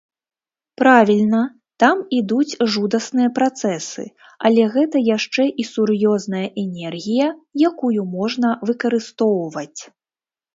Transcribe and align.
Правільна, 0.81 1.41
там 1.83 1.99
ідуць 2.19 2.55
жудасныя 2.75 3.29
працэсы, 3.37 4.05
але 4.49 4.63
гэта 4.77 5.03
яшчэ 5.17 5.43
і 5.65 5.67
сур'ёзная 5.73 6.43
энергія, 6.63 7.27
якую 7.71 8.01
можна 8.17 8.49
выкарыстоўваць. 8.73 9.81